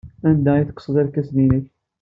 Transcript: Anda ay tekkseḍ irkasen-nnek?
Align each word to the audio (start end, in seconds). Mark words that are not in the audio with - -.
Anda 0.27 0.51
ay 0.55 0.65
tekkseḍ 0.67 0.95
irkasen-nnek? 1.01 1.65